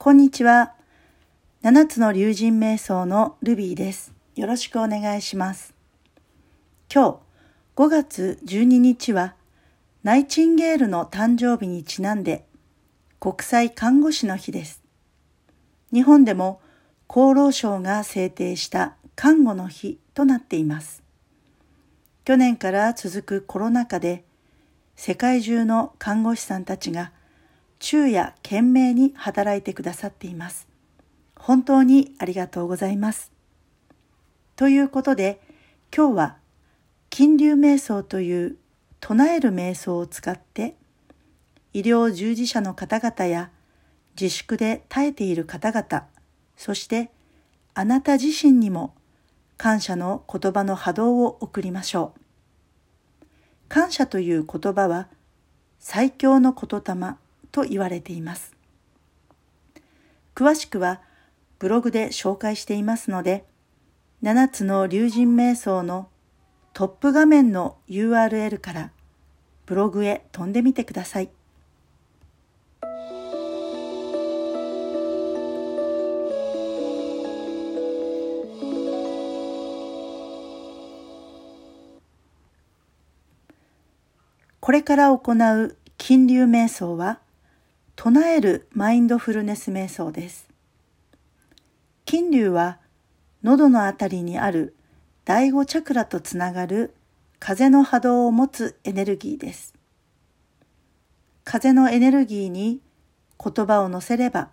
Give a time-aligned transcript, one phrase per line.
[0.00, 0.74] こんにちは。
[1.60, 4.14] 七つの竜神瞑想のルビーです。
[4.36, 5.74] よろしくお願いします。
[6.88, 7.18] 今
[7.74, 9.34] 日5月12日は
[10.04, 12.46] ナイチンゲールの誕生日にちなんで
[13.18, 14.84] 国際看護師の日です。
[15.92, 16.60] 日本でも
[17.08, 21.02] 厚労省が制定した看護の日となっています。
[22.24, 24.22] 去年から続くコロナ禍で
[24.94, 27.10] 世界中の看護師さんたちが
[27.80, 30.66] 昼夜懸命に働いてくださっています。
[31.36, 33.32] 本当にありがとうございます。
[34.56, 35.40] ということで、
[35.96, 36.36] 今日は
[37.10, 38.56] 金龍瞑想という
[39.00, 40.74] 唱える瞑想を使って
[41.72, 43.50] 医療従事者の方々や
[44.20, 46.06] 自粛で耐えている方々、
[46.56, 47.10] そして
[47.74, 48.94] あなた自身にも
[49.56, 52.20] 感謝の言葉の波動を送りましょう。
[53.68, 55.08] 感謝という言葉は
[55.78, 57.16] 最強の言霊
[57.52, 58.54] と言われています。
[60.34, 61.00] 詳しくは
[61.58, 63.44] ブログで紹介していますので、
[64.22, 66.08] 7つの竜神瞑想の
[66.72, 68.92] トップ画面の URL から
[69.66, 71.30] ブログへ飛んでみてください。
[84.60, 87.20] これから行う金流瞑想は
[88.00, 90.48] 唱えるマインドフルネス瞑想です。
[92.04, 92.78] 金流は
[93.42, 94.76] 喉のあたりにある
[95.24, 96.94] 第五チャクラとつながる
[97.40, 99.74] 風の波動を持つエネルギーです。
[101.42, 102.80] 風のエネルギーに
[103.44, 104.50] 言葉を乗せれば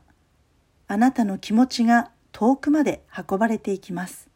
[0.88, 4.27] あなたの気持ちが遠くまで運ばれていきます。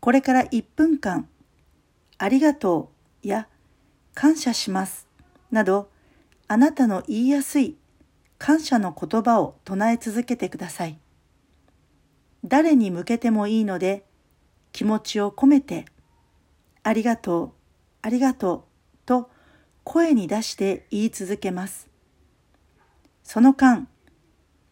[0.00, 1.30] これから1分間
[2.18, 2.92] ありがと
[3.24, 3.48] うや
[4.12, 5.08] 感謝します
[5.50, 5.93] など
[6.46, 7.76] あなたの言いやすい
[8.38, 10.98] 感謝の言葉を唱え続けてください。
[12.44, 14.04] 誰に向けてもいいので
[14.72, 15.86] 気持ちを込めて
[16.82, 17.50] ありがとう、
[18.02, 19.30] ありがとうと
[19.84, 21.88] 声に出して言い続けます。
[23.22, 23.88] その間、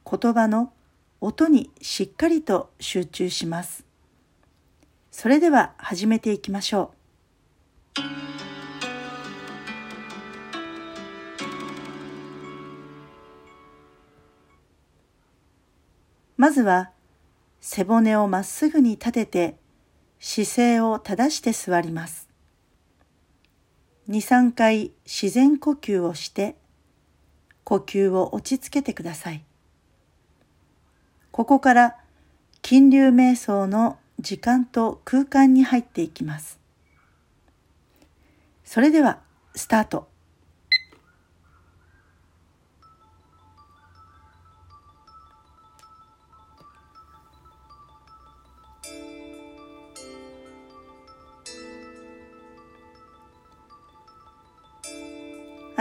[0.04, 0.72] 言葉の
[1.20, 3.84] 音にしっかりと集中します。
[5.10, 6.92] それでは始めていきましょ
[7.98, 8.31] う。
[16.42, 16.90] まずは
[17.60, 19.56] 背骨をまっすぐに立てて
[20.18, 22.28] 姿勢を正して座ります。
[24.08, 26.56] 2、3回自然呼吸をして
[27.62, 29.44] 呼吸を落ち着けてください。
[31.30, 31.96] ここから
[32.60, 36.58] 金流瞑想の時間と空間に入っていきます。
[38.64, 39.20] それでは
[39.54, 40.11] スタート。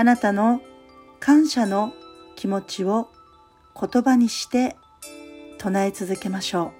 [0.01, 0.63] あなたの
[1.19, 1.94] 感謝の
[2.35, 3.12] 気持ちを
[3.79, 4.75] 言葉にして
[5.59, 6.73] 唱え続けましょ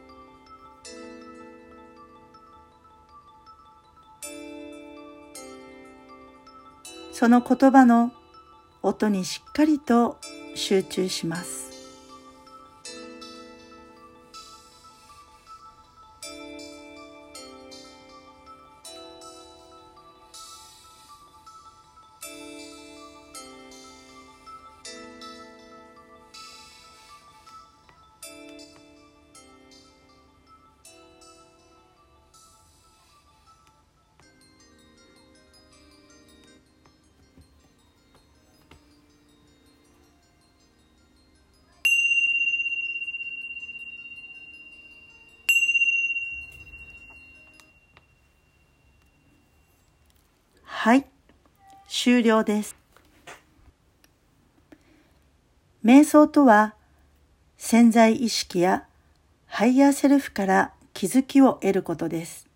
[7.14, 7.14] う。
[7.14, 8.12] その言葉の
[8.81, 10.18] 音にしっかりと
[10.56, 11.71] 集中します。
[51.94, 52.78] 終了です。
[55.84, 56.74] 瞑想とは、
[57.57, 58.86] 潜在意識や
[59.45, 62.48] ハイヤーセルフから気づきを得ることです。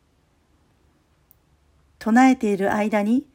[2.00, 3.27] 唱えている間に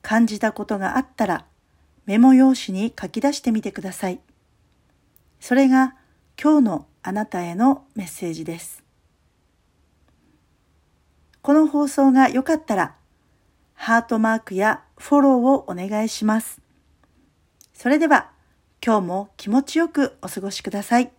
[0.00, 1.44] 感じたことがあったら、
[2.06, 4.20] メモ用紙に書き出してみてください。
[5.38, 5.94] それが
[6.42, 8.82] 今日のあなたへのメッセージです。
[11.42, 12.94] この放送が良かったら、
[13.74, 16.60] ハートマークやフォローをお願いします。
[17.74, 18.30] それでは
[18.84, 21.10] 今日も気持ちよくお過ごしください。